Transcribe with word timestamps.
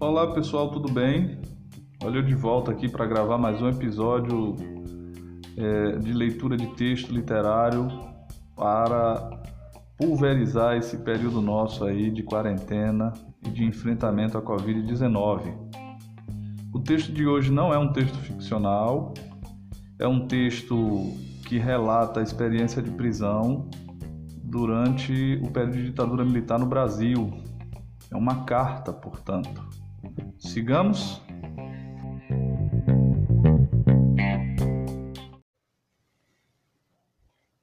Olá 0.00 0.32
pessoal, 0.32 0.70
tudo 0.70 0.90
bem? 0.92 1.38
Olha 2.02 2.18
eu 2.18 2.22
de 2.22 2.34
volta 2.34 2.70
aqui 2.70 2.88
para 2.88 3.06
gravar 3.06 3.36
mais 3.36 3.60
um 3.60 3.68
episódio 3.68 4.56
é, 5.56 5.98
de 5.98 6.12
leitura 6.12 6.56
de 6.56 6.66
texto 6.68 7.12
literário 7.12 7.88
para 8.56 9.42
pulverizar 9.98 10.76
esse 10.76 10.96
período 10.96 11.42
nosso 11.42 11.84
aí 11.84 12.10
de 12.10 12.22
quarentena 12.22 13.12
e 13.46 13.50
de 13.50 13.64
enfrentamento 13.64 14.38
à 14.38 14.42
Covid-19. 14.42 15.54
O 16.72 16.80
texto 16.80 17.12
de 17.12 17.26
hoje 17.26 17.52
não 17.52 17.72
é 17.72 17.78
um 17.78 17.92
texto 17.92 18.16
ficcional, 18.18 19.12
é 19.98 20.08
um 20.08 20.26
texto 20.26 21.12
que 21.46 21.58
relata 21.58 22.20
a 22.20 22.22
experiência 22.22 22.80
de 22.80 22.90
prisão 22.90 23.68
durante 24.50 25.40
o 25.44 25.50
período 25.50 25.76
de 25.76 25.84
ditadura 25.86 26.24
militar 26.24 26.58
no 26.58 26.66
Brasil. 26.66 27.30
É 28.10 28.16
uma 28.16 28.44
carta, 28.44 28.92
portanto. 28.92 29.64
Sigamos? 30.38 31.22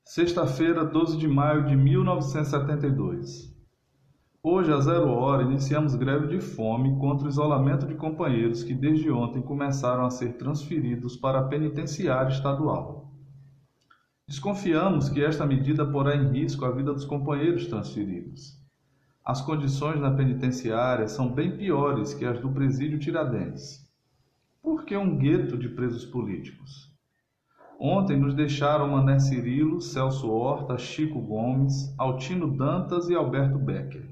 Sexta-feira, 0.06 0.86
12 0.86 1.18
de 1.18 1.28
maio 1.28 1.66
de 1.66 1.76
1972. 1.76 3.54
Hoje, 4.42 4.72
às 4.72 4.86
zero 4.86 5.10
hora, 5.10 5.44
iniciamos 5.44 5.94
greve 5.94 6.28
de 6.28 6.40
fome 6.40 6.98
contra 6.98 7.28
o 7.28 7.30
isolamento 7.30 7.86
de 7.86 7.96
companheiros 7.96 8.64
que 8.64 8.74
desde 8.74 9.12
ontem 9.12 9.42
começaram 9.42 10.06
a 10.06 10.10
ser 10.10 10.38
transferidos 10.38 11.18
para 11.18 11.40
a 11.40 11.44
penitenciária 11.44 12.30
estadual. 12.30 13.07
Desconfiamos 14.30 15.08
que 15.08 15.24
esta 15.24 15.46
medida 15.46 15.86
porá 15.86 16.14
em 16.14 16.30
risco 16.34 16.66
a 16.66 16.70
vida 16.70 16.94
dos 16.94 17.06
companheiros 17.06 17.68
transferidos. 17.68 18.62
As 19.24 19.42
condições 19.42 20.02
na 20.02 20.12
penitenciária 20.12 21.08
são 21.08 21.32
bem 21.32 21.56
piores 21.56 22.14
que 22.14 22.26
as 22.26 22.38
do 22.42 22.50
presídio 22.50 23.00
Tiradentes. 23.00 23.90
Por 24.62 24.84
que 24.84 24.98
um 24.98 25.18
gueto 25.18 25.58
de 25.58 25.70
presos 25.70 26.04
políticos? 26.04 26.94
Ontem 27.80 28.18
nos 28.20 28.34
deixaram 28.34 28.90
Mané 28.90 29.18
Cirilo, 29.18 29.80
Celso 29.80 30.30
Horta, 30.30 30.78
Chico 30.78 31.22
Gomes, 31.22 31.96
Altino 31.98 32.54
Dantas 32.54 33.08
e 33.08 33.16
Alberto 33.16 33.58
Becker. 33.58 34.10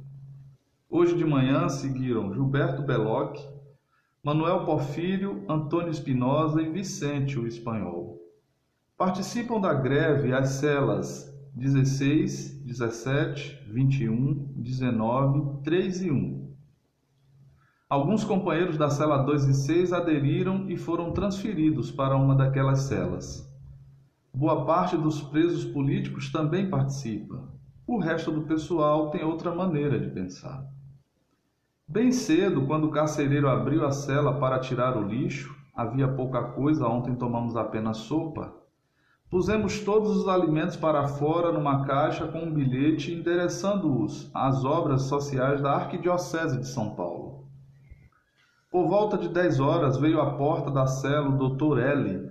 Hoje 0.89 1.17
de 1.17 1.25
manhã 1.25 1.67
seguiram 1.67 2.33
Gilberto 2.33 2.81
Belloc, 2.83 3.38
Manuel 4.23 4.63
Porfírio, 4.63 5.43
Antônio 5.49 5.89
Espinosa 5.89 6.61
e 6.61 6.69
Vicente 6.69 7.38
o 7.38 7.45
Espanhol. 7.45 8.24
Participam 8.97 9.59
da 9.59 9.73
greve 9.73 10.33
as 10.33 10.51
celas 10.51 11.29
16, 11.53 12.63
17, 12.63 13.65
21, 13.67 14.53
19, 14.55 15.61
3 15.63 16.02
e 16.03 16.11
1. 16.11 16.55
Alguns 17.89 18.23
companheiros 18.23 18.77
da 18.77 18.89
cela 18.89 19.17
2 19.17 19.49
e 19.49 19.53
6 19.53 19.91
aderiram 19.91 20.69
e 20.69 20.77
foram 20.77 21.11
transferidos 21.11 21.91
para 21.91 22.15
uma 22.15 22.37
daquelas 22.37 22.83
celas. 22.83 23.45
Boa 24.33 24.65
parte 24.65 24.95
dos 24.95 25.21
presos 25.21 25.65
políticos 25.65 26.31
também 26.31 26.69
participa. 26.69 27.52
O 27.85 27.99
resto 27.99 28.31
do 28.31 28.43
pessoal 28.43 29.09
tem 29.09 29.25
outra 29.25 29.53
maneira 29.53 29.99
de 29.99 30.09
pensar. 30.09 30.65
Bem 31.85 32.13
cedo, 32.13 32.65
quando 32.65 32.85
o 32.85 32.91
carcereiro 32.91 33.49
abriu 33.49 33.85
a 33.85 33.91
cela 33.91 34.39
para 34.39 34.57
tirar 34.59 34.95
o 34.95 35.05
lixo, 35.05 35.53
havia 35.75 36.07
pouca 36.07 36.41
coisa, 36.53 36.87
ontem 36.87 37.13
tomamos 37.13 37.57
apenas 37.57 37.97
sopa. 37.97 38.63
Pusemos 39.29 39.79
todos 39.79 40.17
os 40.17 40.27
alimentos 40.27 40.75
para 40.75 41.07
fora 41.07 41.51
numa 41.51 41.85
caixa 41.85 42.27
com 42.27 42.39
um 42.39 42.53
bilhete 42.53 43.11
endereçando-os 43.11 44.29
às 44.33 44.63
obras 44.63 45.03
sociais 45.03 45.61
da 45.61 45.73
Arquidiocese 45.73 46.59
de 46.59 46.67
São 46.67 46.95
Paulo. 46.95 47.45
Por 48.71 48.87
volta 48.87 49.17
de 49.17 49.29
10 49.29 49.59
horas 49.59 49.97
veio 49.97 50.21
à 50.21 50.35
porta 50.35 50.69
da 50.69 50.85
cela 50.85 51.30
o 51.30 51.49
Dr. 51.49 51.80
L, 51.80 52.30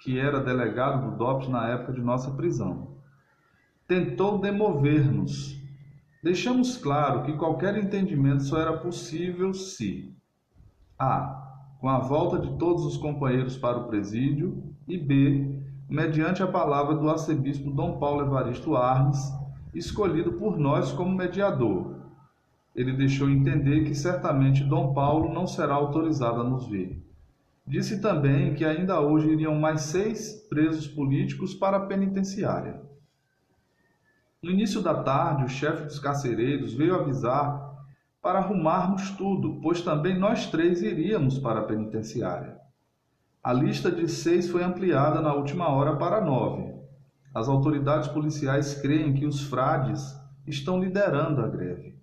que 0.00 0.18
era 0.18 0.40
delegado 0.40 1.10
do 1.10 1.16
DOPS 1.16 1.48
na 1.48 1.68
época 1.68 1.92
de 1.92 2.00
nossa 2.00 2.30
prisão. 2.30 2.96
Tentou 3.86 4.38
demover-nos, 4.38 5.58
Deixamos 6.22 6.76
claro 6.76 7.22
que 7.22 7.36
qualquer 7.36 7.76
entendimento 7.78 8.42
só 8.42 8.60
era 8.60 8.76
possível 8.76 9.54
se 9.54 10.16
a. 10.98 11.44
com 11.80 11.88
a 11.88 12.00
volta 12.00 12.40
de 12.40 12.58
todos 12.58 12.84
os 12.84 12.96
companheiros 12.96 13.56
para 13.56 13.78
o 13.78 13.86
presídio 13.86 14.74
e 14.88 14.98
b. 14.98 15.57
mediante 15.88 16.42
a 16.42 16.46
palavra 16.46 16.94
do 16.94 17.08
arcebispo 17.08 17.70
Dom 17.70 17.98
Paulo 17.98 18.26
Evaristo 18.26 18.76
Arnes, 18.76 19.18
escolhido 19.72 20.32
por 20.34 20.58
nós 20.58 20.92
como 20.92 21.16
mediador. 21.16 21.96
Ele 22.76 22.92
deixou 22.92 23.30
entender 23.30 23.84
que 23.84 23.94
certamente 23.94 24.62
Dom 24.64 24.92
Paulo 24.92 25.32
não 25.32 25.46
será 25.46 25.74
autorizado 25.74 26.42
a 26.42 26.44
nos 26.44 26.68
ver. 26.68 27.02
Disse 27.66 28.00
também 28.00 28.54
que 28.54 28.64
ainda 28.64 29.00
hoje 29.00 29.30
iriam 29.30 29.54
mais 29.54 29.82
seis 29.82 30.46
presos 30.48 30.86
políticos 30.86 31.54
para 31.54 31.78
a 31.78 31.86
penitenciária. 31.86 32.82
No 34.42 34.50
início 34.50 34.82
da 34.82 35.02
tarde, 35.02 35.44
o 35.44 35.48
chefe 35.48 35.84
dos 35.84 35.98
carcereiros 35.98 36.74
veio 36.74 36.94
avisar 36.94 37.66
para 38.22 38.38
arrumarmos 38.38 39.10
tudo, 39.12 39.58
pois 39.62 39.80
também 39.80 40.18
nós 40.18 40.50
três 40.50 40.82
iríamos 40.82 41.38
para 41.38 41.60
a 41.60 41.64
penitenciária. 41.64 42.58
A 43.48 43.52
lista 43.54 43.90
de 43.90 44.06
seis 44.06 44.50
foi 44.50 44.62
ampliada 44.62 45.22
na 45.22 45.32
última 45.32 45.70
hora 45.70 45.96
para 45.96 46.20
nove. 46.20 46.70
As 47.34 47.48
autoridades 47.48 48.06
policiais 48.06 48.74
creem 48.74 49.14
que 49.14 49.24
os 49.24 49.40
frades 49.40 50.14
estão 50.46 50.78
liderando 50.78 51.40
a 51.40 51.48
greve. 51.48 51.98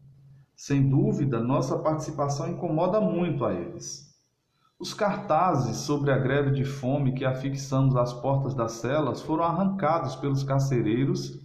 Sem 0.55 0.89
dúvida, 0.89 1.39
nossa 1.39 1.77
participação 1.77 2.49
incomoda 2.49 2.99
muito 2.99 3.45
a 3.45 3.53
eles. 3.53 4.11
Os 4.79 4.91
cartazes 4.91 5.77
sobre 5.77 6.09
a 6.09 6.17
greve 6.17 6.49
de 6.49 6.65
fome 6.65 7.13
que 7.13 7.23
afixamos 7.23 7.95
às 7.95 8.11
portas 8.11 8.55
das 8.55 8.71
celas 8.71 9.21
foram 9.21 9.43
arrancados 9.43 10.15
pelos 10.15 10.41
carcereiros 10.41 11.39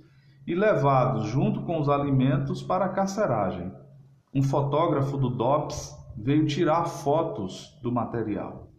e 0.47 0.55
levados 0.55 1.27
junto 1.27 1.61
com 1.65 1.79
os 1.79 1.91
alimentos 1.91 2.63
para 2.63 2.87
a 2.87 2.89
carceragem. 2.89 3.71
Um 4.35 4.43
fotógrafo 4.43 5.19
do 5.19 5.29
DOPS 5.29 5.95
veio 6.17 6.47
tirar 6.47 6.87
fotos 6.87 7.79
do 7.83 7.93
material. 7.93 8.70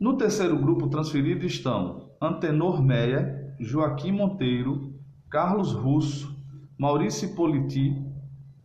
No 0.00 0.16
terceiro 0.16 0.56
grupo 0.56 0.86
transferido 0.86 1.44
estão 1.44 2.12
Antenor 2.22 2.80
Meia, 2.80 3.52
Joaquim 3.58 4.12
Monteiro, 4.12 4.94
Carlos 5.28 5.72
Russo, 5.72 6.36
Maurício 6.78 7.34
Politi, 7.34 8.00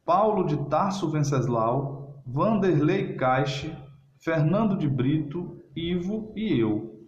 Paulo 0.05 0.45
de 0.45 0.55
Tarso 0.69 1.09
Venceslau, 1.09 2.21
Vanderlei 2.23 3.15
Caixe, 3.15 3.75
Fernando 4.19 4.77
de 4.77 4.87
Brito, 4.87 5.57
Ivo 5.75 6.31
e 6.35 6.59
eu. 6.59 7.03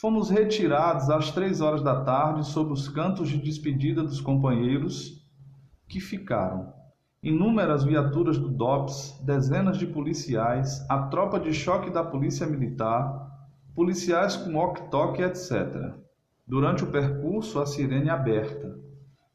Fomos 0.00 0.30
retirados 0.30 1.08
às 1.08 1.30
três 1.30 1.60
horas 1.60 1.80
da 1.80 2.02
tarde 2.02 2.44
sob 2.44 2.72
os 2.72 2.88
cantos 2.88 3.28
de 3.28 3.38
despedida 3.38 4.02
dos 4.02 4.20
companheiros 4.20 5.24
que 5.88 6.00
ficaram. 6.00 6.72
Inúmeras 7.22 7.84
viaturas 7.84 8.36
do 8.36 8.48
DOPS, 8.48 9.22
dezenas 9.24 9.78
de 9.78 9.86
policiais, 9.86 10.84
a 10.90 11.02
tropa 11.02 11.38
de 11.38 11.52
choque 11.52 11.88
da 11.88 12.02
Polícia 12.02 12.48
Militar, 12.48 13.29
policiais 13.74 14.36
com 14.36 14.56
ok-tok, 14.56 15.22
etc. 15.22 15.94
Durante 16.46 16.84
o 16.84 16.90
percurso, 16.90 17.60
a 17.60 17.66
sirene 17.66 18.10
aberta. 18.10 18.76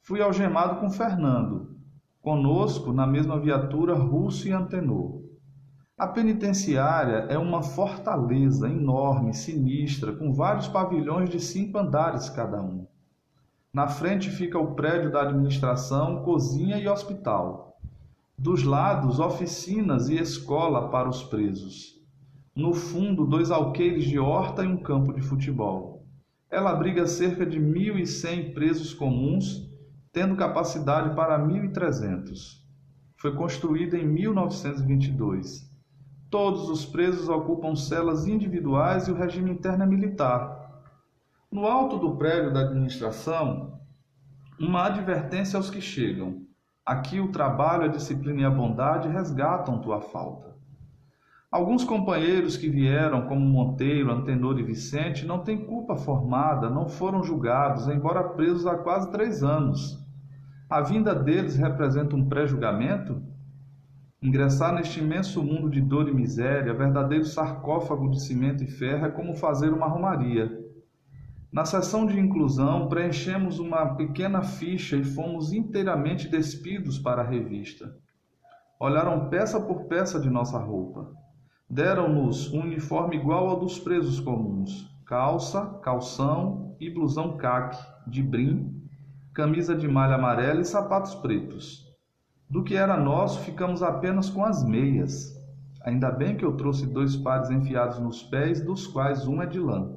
Fui 0.02 0.22
algemado 0.22 0.80
com 0.80 0.90
Fernando. 0.90 1.76
Conosco, 2.22 2.92
na 2.92 3.08
mesma 3.08 3.40
viatura, 3.40 3.94
Russo 3.94 4.48
e 4.48 4.52
Antenor. 4.52 5.22
A 5.98 6.08
penitenciária 6.08 7.26
é 7.30 7.38
uma 7.38 7.64
fortaleza 7.64 8.68
enorme, 8.68 9.34
sinistra, 9.34 10.12
com 10.12 10.34
vários 10.34 10.68
pavilhões 10.68 11.30
de 11.30 11.40
cinco 11.40 11.78
andares 11.78 12.30
cada 12.30 12.62
um. 12.62 12.86
Na 13.72 13.88
frente 13.88 14.30
fica 14.30 14.60
o 14.60 14.76
prédio 14.76 15.12
da 15.12 15.22
administração, 15.22 16.22
cozinha 16.24 16.78
e 16.78 16.88
hospital. 16.88 17.78
Dos 18.38 18.64
lados, 18.64 19.20
oficinas 19.20 20.10
e 20.10 20.16
escola 20.16 20.90
para 20.90 21.08
os 21.08 21.24
presos. 21.24 21.95
No 22.56 22.74
fundo, 22.74 23.26
dois 23.26 23.52
alqueires 23.52 24.06
de 24.06 24.18
horta 24.18 24.64
e 24.64 24.68
um 24.68 24.78
campo 24.78 25.14
de 25.14 25.22
futebol. 25.22 26.08
Ela 26.50 26.72
abriga 26.72 27.06
cerca 27.06 27.46
de 27.46 27.60
1.100 27.60 28.54
presos 28.54 28.94
comuns, 28.94 29.70
tendo 30.14 30.36
capacidade 30.36 31.16
para 31.16 31.38
1.300. 31.38 32.64
Foi 33.18 33.36
construída 33.36 33.98
em 33.98 34.08
1922 34.08 35.76
Todos 36.30 36.70
os 36.70 36.86
presos 36.86 37.30
ocupam 37.30 37.76
celas 37.76 38.28
individuais 38.28 39.08
e 39.08 39.12
o 39.12 39.16
regime 39.16 39.52
interno 39.52 39.84
é 39.84 39.88
militar. 39.88 40.84
No 41.52 41.66
alto 41.66 41.98
do 41.98 42.18
prédio 42.18 42.52
da 42.52 42.62
administração, 42.62 43.80
uma 44.60 44.86
advertência 44.86 45.56
aos 45.56 45.70
que 45.70 45.80
chegam. 45.80 46.42
Aqui 46.86 47.20
o 47.20 47.32
trabalho, 47.32 47.86
a 47.86 47.88
disciplina 47.88 48.42
e 48.42 48.44
a 48.44 48.50
bondade 48.50 49.08
resgatam 49.08 49.80
tua 49.80 50.02
falta. 50.02 50.55
Alguns 51.52 51.84
companheiros 51.84 52.58
que 52.58 52.68
vieram, 52.68 53.28
como 53.28 53.40
Monteiro, 53.40 54.12
Antenor 54.12 54.60
e 54.60 54.64
Vicente, 54.64 55.26
não 55.26 55.40
têm 55.40 55.66
culpa 55.66 55.96
formada, 55.96 56.70
não 56.70 56.90
foram 56.90 57.24
julgados, 57.24 57.88
embora 57.88 58.30
presos 58.30 58.66
há 58.66 58.76
quase 58.76 59.10
três 59.12 59.44
anos. 59.44 60.04
A 60.70 60.82
vinda 60.82 61.14
deles 61.14 61.56
representa 61.56 62.16
um 62.16 62.28
pré-julgamento? 62.28 63.22
Ingressar 64.22 64.74
neste 64.74 65.00
imenso 65.00 65.44
mundo 65.44 65.70
de 65.70 65.80
dor 65.80 66.10
e 66.10 66.14
miséria, 66.14 66.74
verdadeiro 66.74 67.26
sarcófago 67.26 68.10
de 68.10 68.22
cimento 68.24 68.64
e 68.64 68.68
ferro, 68.68 69.06
é 69.06 69.12
como 69.12 69.36
fazer 69.36 69.72
uma 69.72 69.88
romaria. 69.88 70.52
Na 71.54 71.64
sessão 71.64 72.06
de 72.06 72.20
inclusão, 72.20 72.90
preenchemos 72.90 73.60
uma 73.60 73.96
pequena 73.96 74.42
ficha 74.42 74.98
e 74.98 75.04
fomos 75.04 75.54
inteiramente 75.54 76.28
despidos 76.28 76.98
para 76.98 77.22
a 77.22 77.26
revista. 77.26 77.96
Olharam 78.78 79.30
peça 79.30 79.62
por 79.62 79.86
peça 79.86 80.20
de 80.20 80.30
nossa 80.30 80.58
roupa. 80.58 81.14
Deram-nos 81.70 82.54
um 82.54 82.62
uniforme 82.62 83.16
igual 83.16 83.50
ao 83.50 83.60
dos 83.60 83.80
presos 83.80 84.20
comuns: 84.20 84.88
calça, 85.06 85.66
calção 85.82 86.76
e 86.80 86.92
blusão 86.92 87.38
caque, 87.38 87.84
de 88.06 88.22
brim, 88.22 88.88
camisa 89.34 89.76
de 89.76 89.88
malha 89.88 90.16
amarela 90.16 90.62
e 90.62 90.66
sapatos 90.66 91.16
pretos. 91.16 91.84
Do 92.48 92.64
que 92.64 92.76
era 92.76 92.96
nosso, 92.96 93.40
ficamos 93.42 93.82
apenas 93.82 94.30
com 94.30 94.46
as 94.46 94.64
meias. 94.64 95.36
Ainda 95.84 96.12
bem 96.12 96.38
que 96.38 96.46
eu 96.46 96.56
trouxe 96.56 96.86
dois 96.86 97.16
pares 97.16 97.50
enfiados 97.50 97.98
nos 98.00 98.22
pés, 98.22 98.62
dos 98.62 98.86
quais 98.86 99.28
um 99.28 99.42
é 99.42 99.48
de 99.48 99.60
lã. 99.60 99.92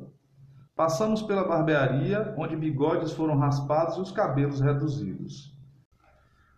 Passamos 0.74 1.20
pela 1.20 1.46
barbearia, 1.46 2.34
onde 2.38 2.56
bigodes 2.56 3.12
foram 3.12 3.36
raspados 3.36 3.96
e 3.96 4.00
os 4.00 4.10
cabelos 4.10 4.60
reduzidos. 4.60 5.54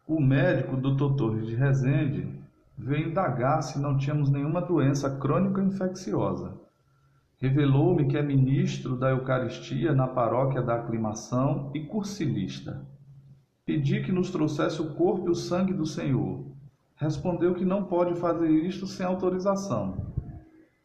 O 0.06 0.20
médico, 0.20 0.76
Dr. 0.76 1.40
De 1.42 1.54
Rezende, 1.56 2.39
veio 2.82 3.10
indagar 3.10 3.62
se 3.62 3.78
não 3.78 3.98
tínhamos 3.98 4.30
nenhuma 4.30 4.60
doença 4.60 5.18
crônica 5.18 5.62
infecciosa. 5.62 6.58
Revelou-me 7.38 8.06
que 8.06 8.16
é 8.16 8.22
ministro 8.22 8.96
da 8.96 9.10
Eucaristia 9.10 9.92
na 9.92 10.06
paróquia 10.06 10.62
da 10.62 10.76
Aclimação 10.76 11.70
e 11.74 11.80
cursilista. 11.80 12.86
Pedi 13.66 14.02
que 14.02 14.12
nos 14.12 14.30
trouxesse 14.30 14.80
o 14.80 14.94
corpo 14.94 15.28
e 15.28 15.30
o 15.30 15.34
sangue 15.34 15.74
do 15.74 15.86
Senhor. 15.86 16.46
Respondeu 16.96 17.54
que 17.54 17.64
não 17.64 17.84
pode 17.84 18.18
fazer 18.18 18.50
isto 18.50 18.86
sem 18.86 19.04
autorização. 19.06 20.14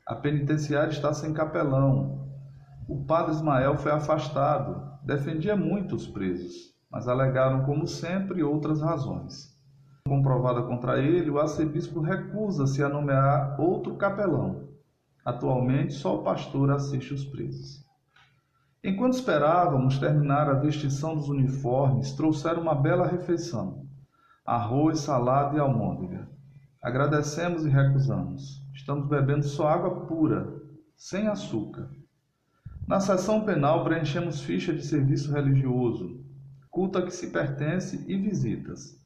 A 0.06 0.15
penitenciária 0.15 0.92
está 0.92 1.13
sem 1.13 1.33
capelão. 1.33 2.30
O 2.88 3.06
padre 3.06 3.33
Ismael 3.33 3.77
foi 3.77 3.92
afastado. 3.92 4.81
Defendia 5.03 5.56
muito 5.56 5.95
os 5.95 6.07
presos, 6.07 6.74
mas 6.92 7.07
alegaram, 7.07 7.63
como 7.63 7.88
sempre, 7.88 8.44
outras 8.44 8.81
razões. 8.81 9.55
Comprovada 10.07 10.62
contra 10.62 11.00
ele, 11.00 11.31
o 11.31 11.40
arcebispo 11.40 12.00
recusa-se 12.00 12.84
a 12.84 12.88
nomear 12.88 13.60
outro 13.60 13.96
capelão. 13.96 14.69
Atualmente, 15.25 15.94
só 15.94 16.19
o 16.19 16.24
pastor 16.24 16.69
assiste 16.69 17.12
os 17.12 17.25
presos. 17.25 17.84
Enquanto 18.84 19.13
esperávamos 19.13 19.98
terminar 19.98 20.48
a 20.48 20.60
vestição 20.60 21.16
dos 21.16 21.28
uniformes, 21.28 22.12
trouxeram 22.12 22.62
uma 22.62 22.75
bela 22.75 23.07
refeição: 23.07 23.88
arroz, 24.46 25.00
salada 25.00 25.57
e 25.57 25.60
almôndega. 25.60 26.30
Agradecemos 26.80 27.66
e 27.66 27.69
recusamos. 27.69 28.63
Estamos 28.75 29.07
bebendo 29.07 29.44
só 29.44 29.69
água 29.69 30.06
pura, 30.06 30.62
sem 30.96 31.28
açúcar. 31.28 31.90
Na 32.88 33.00
sessão 33.00 33.44
penal, 33.44 33.84
preenchemos 33.84 34.40
ficha 34.40 34.72
de 34.72 34.86
serviço 34.86 35.34
religioso, 35.34 36.24
culto 36.69 37.00
a 37.00 37.02
que 37.02 37.12
se 37.12 37.31
pertence 37.31 38.06
e 38.07 38.16
visitas. 38.16 39.04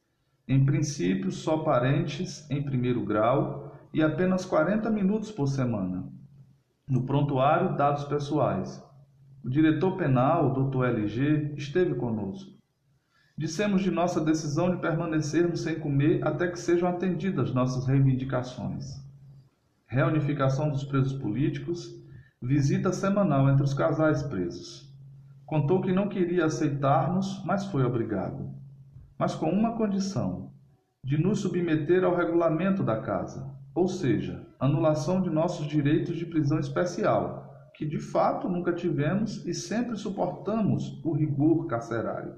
Em 0.50 0.66
princípio, 0.66 1.32
só 1.32 1.60
parentes 1.60 2.50
em 2.50 2.64
primeiro 2.64 3.06
grau 3.06 3.72
e 3.94 4.02
apenas 4.02 4.46
40 4.46 4.90
minutos 4.90 5.32
por 5.32 5.46
semana. 5.46 6.12
No 6.88 7.06
prontuário, 7.06 7.78
dados 7.78 8.06
pessoais. 8.06 8.84
O 9.46 9.50
diretor 9.50 9.96
penal, 9.96 10.52
Dr. 10.52 10.86
LG, 10.86 11.54
esteve 11.56 11.94
conosco. 11.94 12.52
Dissemos 13.38 13.84
de 13.84 13.92
nossa 13.92 14.20
decisão 14.20 14.72
de 14.72 14.82
permanecermos 14.82 15.62
sem 15.62 15.80
comer 15.80 16.26
até 16.26 16.48
que 16.48 16.58
sejam 16.58 16.90
atendidas 16.90 17.54
nossas 17.54 17.86
reivindicações. 17.86 18.88
Reunificação 19.86 20.72
dos 20.72 20.84
presos 20.84 21.14
políticos, 21.14 21.96
visita 22.42 22.92
semanal 22.92 23.48
entre 23.48 23.64
os 23.64 23.76
casais 23.76 24.24
presos. 24.24 24.92
Contou 25.46 25.80
que 25.80 25.94
não 25.94 26.10
queria 26.10 26.46
aceitar-nos, 26.46 27.40
mas 27.46 27.68
foi 27.68 27.84
obrigado. 27.84 28.59
Mas 29.20 29.36
com 29.36 29.52
uma 29.52 29.76
condição: 29.76 30.54
de 31.04 31.22
nos 31.22 31.42
submeter 31.42 32.04
ao 32.04 32.16
regulamento 32.16 32.82
da 32.82 33.02
casa 33.02 33.60
ou 33.80 33.88
seja, 33.88 34.46
anulação 34.60 35.22
de 35.22 35.30
nossos 35.30 35.66
direitos 35.66 36.18
de 36.18 36.26
prisão 36.26 36.60
especial, 36.60 37.72
que 37.74 37.86
de 37.86 37.98
fato 37.98 38.50
nunca 38.50 38.74
tivemos 38.74 39.46
e 39.46 39.54
sempre 39.54 39.96
suportamos 39.96 41.02
o 41.04 41.14
rigor 41.14 41.66
carcerário. 41.68 42.36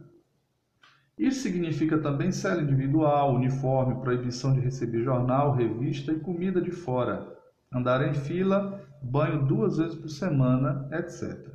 Isso 1.18 1.42
significa 1.42 1.98
também 1.98 2.31
cela 2.31 2.62
individual, 2.62 3.34
uniforme, 3.34 4.01
proibição 4.01 4.54
de 4.54 4.60
receber 4.60 5.04
jornal, 5.04 5.54
revista 5.54 6.12
e 6.12 6.19
comida 6.19 6.62
de 6.62 6.72
fora, 6.72 7.27
andar 7.74 8.07
em 8.07 8.13
fila, 8.13 8.80
banho 9.01 9.45
duas 9.45 9.77
vezes 9.77 9.95
por 9.95 10.10
semana, 10.10 10.88
etc. 10.92 11.54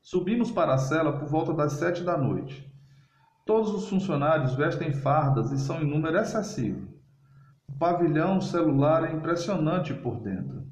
Subimos 0.00 0.50
para 0.50 0.72
a 0.72 0.78
cela 0.78 1.18
por 1.18 1.28
volta 1.28 1.52
das 1.52 1.74
sete 1.74 2.02
da 2.02 2.16
noite. 2.16 2.71
Todos 3.44 3.74
os 3.74 3.88
funcionários 3.88 4.54
vestem 4.54 4.92
fardas 4.92 5.50
e 5.50 5.58
são 5.58 5.82
em 5.82 5.88
número 5.88 6.16
excessivo. 6.16 6.88
O 7.68 7.72
pavilhão 7.76 8.40
celular 8.40 9.04
é 9.04 9.12
impressionante 9.12 9.92
por 9.92 10.20
dentro. 10.20 10.62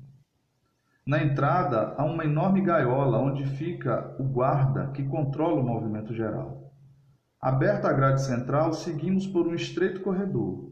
Na 1.05 1.21
entrada 1.21 1.95
há 1.99 2.05
uma 2.05 2.25
enorme 2.25 2.61
gaiola 2.61 3.19
onde 3.19 3.45
fica 3.45 4.15
o 4.21 4.23
guarda 4.23 4.93
que 4.93 5.03
controla 5.03 5.61
o 5.61 5.67
movimento 5.67 6.15
geral. 6.15 6.73
Aberta 7.41 7.89
a 7.89 7.93
grade 7.93 8.23
central, 8.23 8.73
seguimos 8.73 9.27
por 9.27 9.49
um 9.49 9.55
estreito 9.55 10.03
corredor. 10.03 10.71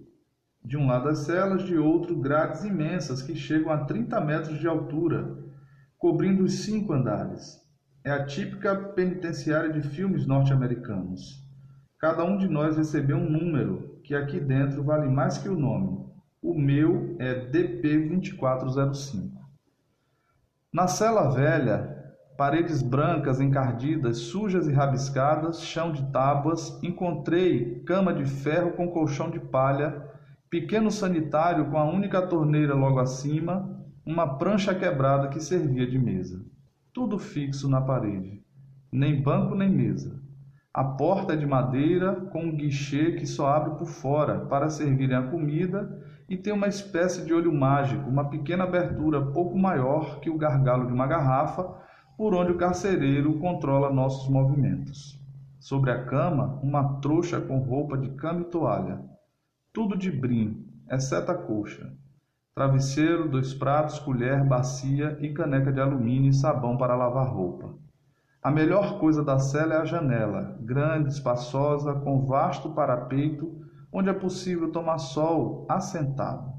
De 0.62 0.77
um 0.77 0.87
lado 0.87 1.09
as 1.09 1.21
celas, 1.21 1.65
de 1.65 1.77
outro 1.77 2.15
grades 2.15 2.62
imensas 2.62 3.23
que 3.23 3.35
chegam 3.35 3.73
a 3.73 3.85
30 3.85 4.21
metros 4.21 4.61
de 4.61 4.69
altura, 4.69 5.37
cobrindo 5.97 6.45
os 6.45 6.61
cinco 6.61 6.93
andares. 6.93 7.59
É 8.05 8.12
a 8.12 8.25
típica 8.25 8.77
penitenciária 8.77 9.73
de 9.73 9.83
filmes 9.83 10.27
norte-americanos. 10.27 11.48
Cada 11.99 12.23
um 12.23 12.37
de 12.37 12.47
nós 12.47 12.77
recebeu 12.77 13.17
um 13.17 13.29
número 13.29 13.99
que 14.05 14.15
aqui 14.15 14.39
dentro 14.39 14.85
vale 14.85 15.09
mais 15.09 15.37
que 15.37 15.49
o 15.49 15.59
nome. 15.59 15.99
O 16.41 16.55
meu 16.55 17.17
é 17.19 17.50
DP2405. 17.50 19.33
Na 20.73 20.87
cela 20.87 21.29
velha, 21.29 22.15
paredes 22.37 22.83
brancas 22.83 23.41
encardidas, 23.41 24.19
sujas 24.19 24.69
e 24.69 24.73
rabiscadas, 24.73 25.61
chão 25.61 25.91
de 25.91 26.09
tábuas, 26.12 26.79
encontrei 26.85 27.81
cama 27.81 28.15
de 28.15 28.25
ferro 28.25 28.73
com 28.73 28.93
colchão 28.93 29.28
de 29.28 29.40
palha, 29.40 30.09
pequeno 30.49 30.93
sanitário 30.93 31.69
com 31.69 31.78
a 31.78 31.85
única 31.85 32.23
torneira 32.23 32.75
logo 32.75 33.00
acima, 33.00 33.76
uma 34.07 34.38
prancha 34.38 34.73
quebrada 34.73 35.26
que 35.26 35.40
servia 35.40 35.85
de 35.85 35.99
mesa. 35.99 36.40
Tudo 36.93 37.19
fixo 37.19 37.69
na 37.69 37.81
parede, 37.81 38.40
nem 38.93 39.21
banco 39.21 39.57
nem 39.57 39.69
mesa. 39.69 40.27
A 40.72 40.84
porta 40.84 41.32
é 41.32 41.37
de 41.37 41.46
madeira 41.46 42.14
com 42.14 42.42
um 42.42 42.56
guichê 42.56 43.12
que 43.12 43.26
só 43.26 43.48
abre 43.48 43.78
por 43.78 43.87
fora 43.87 44.40
para 44.46 44.68
servirem 44.68 45.16
a 45.16 45.22
comida 45.22 46.04
e 46.28 46.37
tem 46.37 46.52
uma 46.52 46.68
espécie 46.68 47.25
de 47.25 47.32
olho 47.32 47.52
mágico, 47.52 48.08
uma 48.08 48.28
pequena 48.28 48.64
abertura 48.64 49.25
pouco 49.32 49.58
maior 49.58 50.20
que 50.20 50.28
o 50.28 50.37
gargalo 50.37 50.87
de 50.87 50.92
uma 50.92 51.06
garrafa, 51.06 51.75
por 52.18 52.34
onde 52.34 52.52
o 52.52 52.58
carcereiro 52.58 53.38
controla 53.38 53.90
nossos 53.90 54.28
movimentos. 54.28 55.18
Sobre 55.58 55.90
a 55.90 56.04
cama, 56.04 56.60
uma 56.62 57.00
trouxa 57.00 57.40
com 57.40 57.58
roupa 57.58 57.96
de 57.96 58.10
cama 58.10 58.42
e 58.42 58.44
toalha. 58.44 59.00
Tudo 59.72 59.96
de 59.96 60.12
brim, 60.12 60.66
exceto 60.90 61.32
a 61.32 61.34
coxa. 61.34 61.92
Travesseiro, 62.54 63.28
dois 63.28 63.54
pratos, 63.54 63.98
colher, 64.00 64.44
bacia 64.44 65.16
e 65.20 65.32
caneca 65.32 65.72
de 65.72 65.80
alumínio 65.80 66.30
e 66.30 66.34
sabão 66.34 66.76
para 66.76 66.96
lavar 66.96 67.32
roupa. 67.32 67.75
A 68.49 68.50
melhor 68.50 68.99
coisa 68.99 69.23
da 69.23 69.38
cela 69.38 69.75
é 69.75 69.76
a 69.76 69.85
janela, 69.85 70.57
grande, 70.62 71.11
espaçosa, 71.11 71.93
com 71.93 72.25
vasto 72.25 72.71
parapeito 72.71 73.61
onde 73.93 74.09
é 74.09 74.12
possível 74.14 74.73
tomar 74.73 74.97
sol 74.97 75.67
assentado. 75.69 76.50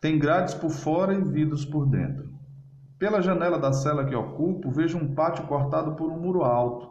Tem 0.00 0.18
grades 0.18 0.52
por 0.52 0.70
fora 0.70 1.14
e 1.14 1.22
vidros 1.22 1.64
por 1.64 1.86
dentro. 1.86 2.28
Pela 2.98 3.22
janela 3.22 3.56
da 3.56 3.72
cela 3.72 4.04
que 4.04 4.16
ocupo, 4.16 4.68
vejo 4.68 4.98
um 4.98 5.14
pátio 5.14 5.46
cortado 5.46 5.94
por 5.94 6.10
um 6.10 6.18
muro 6.18 6.42
alto. 6.42 6.90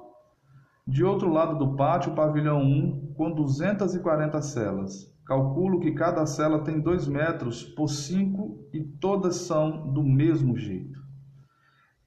De 0.87 1.03
outro 1.03 1.29
lado 1.29 1.57
do 1.57 1.75
pátio, 1.75 2.13
o 2.13 2.15
pavilhão 2.15 2.61
1, 2.61 3.15
com 3.17 3.31
240 3.33 4.41
celas. 4.41 5.13
Calculo 5.25 5.81
que 5.81 5.91
cada 5.91 6.25
cela 6.25 6.59
tem 6.59 6.79
2 6.79 7.09
metros 7.09 7.63
por 7.63 7.89
5 7.89 8.69
e 8.71 8.81
todas 8.81 9.35
são 9.35 9.91
do 9.91 10.01
mesmo 10.01 10.57
jeito. 10.57 11.02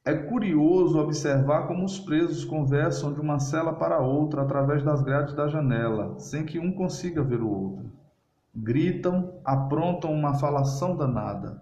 É 0.07 0.13
curioso 0.13 0.97
observar 1.01 1.67
como 1.67 1.83
os 1.83 1.99
presos 1.99 2.45
conversam 2.45 3.11
de 3.13 3.19
uma 3.19 3.39
cela 3.39 3.73
para 3.73 3.99
outra 3.99 4.41
através 4.41 4.81
das 4.81 5.01
grades 5.03 5.33
da 5.33 5.49
janela, 5.49 6.17
sem 6.17 6.45
que 6.45 6.57
um 6.57 6.71
consiga 6.71 7.21
ver 7.21 7.41
o 7.41 7.49
outro. 7.49 7.91
Gritam, 8.55 9.33
aprontam 9.43 10.13
uma 10.13 10.35
falação 10.35 10.95
danada. 10.95 11.61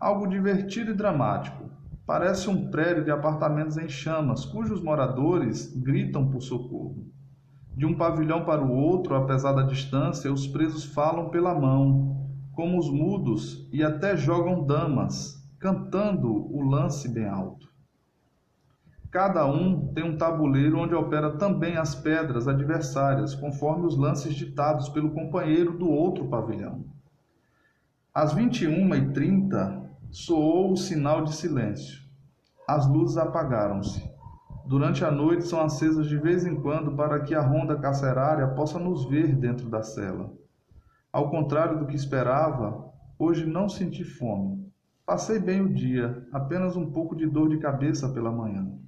Algo 0.00 0.26
divertido 0.26 0.92
e 0.92 0.94
dramático. 0.94 1.64
Parece 2.06 2.48
um 2.48 2.70
prédio 2.70 3.04
de 3.04 3.10
apartamentos 3.10 3.76
em 3.76 3.90
chamas, 3.90 4.46
cujos 4.46 4.82
moradores 4.82 5.70
gritam 5.76 6.30
por 6.30 6.40
socorro. 6.40 7.12
De 7.76 7.84
um 7.84 7.94
pavilhão 7.94 8.46
para 8.46 8.64
o 8.64 8.72
outro, 8.72 9.14
apesar 9.14 9.52
da 9.52 9.64
distância, 9.64 10.32
os 10.32 10.46
presos 10.46 10.86
falam 10.86 11.28
pela 11.28 11.54
mão, 11.54 12.26
como 12.54 12.78
os 12.78 12.90
mudos, 12.90 13.68
e 13.70 13.84
até 13.84 14.16
jogam 14.16 14.64
damas, 14.64 15.46
cantando 15.58 16.30
o 16.56 16.62
lance 16.62 17.06
bem 17.06 17.26
alto. 17.26 17.70
Cada 19.12 19.44
um 19.44 19.92
tem 19.92 20.02
um 20.02 20.16
tabuleiro 20.16 20.78
onde 20.78 20.94
opera 20.94 21.36
também 21.36 21.76
as 21.76 21.94
pedras 21.94 22.48
adversárias, 22.48 23.34
conforme 23.34 23.86
os 23.86 23.94
lances 23.94 24.32
ditados 24.34 24.88
pelo 24.88 25.10
companheiro 25.10 25.76
do 25.76 25.86
outro 25.86 26.28
pavilhão. 26.28 26.82
Às 28.14 28.34
21h30 28.34 29.82
soou 30.10 30.72
o 30.72 30.76
sinal 30.78 31.24
de 31.24 31.34
silêncio. 31.34 32.00
As 32.66 32.88
luzes 32.88 33.18
apagaram-se. 33.18 34.02
Durante 34.64 35.04
a 35.04 35.10
noite 35.10 35.44
são 35.44 35.60
acesas 35.60 36.06
de 36.06 36.16
vez 36.16 36.46
em 36.46 36.56
quando 36.56 36.96
para 36.96 37.20
que 37.20 37.34
a 37.34 37.42
ronda 37.42 37.76
carcerária 37.76 38.48
possa 38.48 38.78
nos 38.78 39.04
ver 39.04 39.36
dentro 39.36 39.68
da 39.68 39.82
cela. 39.82 40.32
Ao 41.12 41.28
contrário 41.28 41.78
do 41.78 41.86
que 41.86 41.96
esperava, 41.96 42.90
hoje 43.18 43.44
não 43.44 43.68
senti 43.68 44.04
fome. 44.04 44.72
Passei 45.04 45.38
bem 45.38 45.60
o 45.60 45.74
dia, 45.74 46.26
apenas 46.32 46.76
um 46.76 46.90
pouco 46.90 47.14
de 47.14 47.26
dor 47.26 47.50
de 47.50 47.58
cabeça 47.58 48.08
pela 48.08 48.32
manhã. 48.32 48.80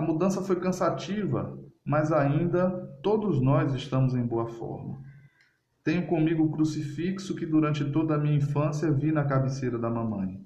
A 0.00 0.02
mudança 0.02 0.40
foi 0.40 0.56
cansativa, 0.58 1.62
mas 1.84 2.10
ainda 2.10 2.70
todos 3.02 3.38
nós 3.38 3.74
estamos 3.74 4.14
em 4.14 4.26
boa 4.26 4.46
forma. 4.46 4.98
Tenho 5.84 6.06
comigo 6.06 6.42
o 6.42 6.50
crucifixo 6.50 7.36
que 7.36 7.44
durante 7.44 7.84
toda 7.92 8.14
a 8.14 8.18
minha 8.18 8.36
infância 8.36 8.90
vi 8.90 9.12
na 9.12 9.26
cabeceira 9.26 9.78
da 9.78 9.90
mamãe. 9.90 10.42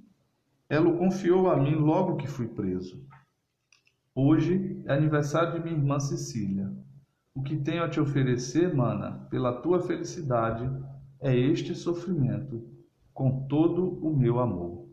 Ela 0.69 0.89
o 0.89 0.99
confiou 0.99 1.49
a 1.49 1.57
mim 1.57 1.77
logo 1.77 2.17
que 2.17 2.27
fui 2.27 2.49
preso. 2.49 3.07
Hoje 4.13 4.83
é 4.87 4.93
aniversário 4.93 5.53
de 5.53 5.61
minha 5.61 5.77
irmã 5.79 6.01
Cecília. 6.01 6.73
O 7.33 7.41
que 7.41 7.55
tenho 7.55 7.85
a 7.85 7.89
te 7.89 8.01
oferecer, 8.01 8.75
mana, 8.75 9.25
pela 9.31 9.63
tua 9.63 9.79
felicidade, 9.79 10.69
é 11.21 11.33
este 11.33 11.77
sofrimento, 11.77 12.61
com 13.13 13.47
todo 13.47 14.05
o 14.05 14.17
meu 14.17 14.41
amor. 14.41 14.85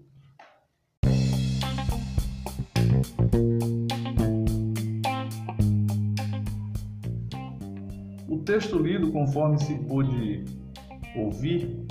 Texto 8.52 8.78
lido, 8.78 9.14
conforme 9.14 9.58
se 9.58 9.74
pôde 9.76 10.44
ouvir, 11.16 11.88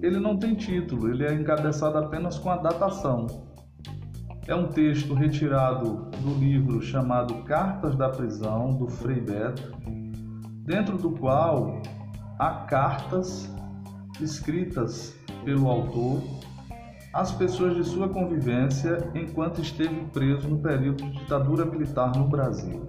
ele 0.00 0.20
não 0.20 0.36
tem 0.36 0.54
título, 0.54 1.10
ele 1.10 1.26
é 1.26 1.34
encabeçado 1.34 1.98
apenas 1.98 2.38
com 2.38 2.48
a 2.48 2.56
datação. 2.58 3.26
É 4.46 4.54
um 4.54 4.68
texto 4.68 5.14
retirado 5.14 6.08
do 6.20 6.32
livro 6.38 6.80
chamado 6.80 7.42
Cartas 7.42 7.96
da 7.96 8.08
Prisão, 8.08 8.76
do 8.76 8.86
Frei 8.86 9.20
Beto, 9.20 9.74
dentro 10.64 10.96
do 10.96 11.10
qual 11.10 11.82
há 12.38 12.50
cartas 12.68 13.52
escritas 14.20 15.18
pelo 15.44 15.68
autor 15.68 16.22
às 17.12 17.32
pessoas 17.32 17.74
de 17.74 17.82
sua 17.82 18.08
convivência 18.08 19.10
enquanto 19.12 19.60
esteve 19.60 20.04
preso 20.12 20.48
no 20.48 20.62
período 20.62 21.02
de 21.02 21.18
ditadura 21.18 21.64
militar 21.64 22.16
no 22.16 22.28
Brasil. 22.28 22.80